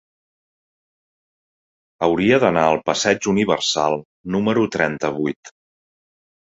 Hauria 2.07 2.41
d'anar 2.45 2.65
al 2.71 2.81
passeig 2.89 3.31
Universal 3.35 4.03
número 4.37 4.69
trenta-vuit. 4.79 5.59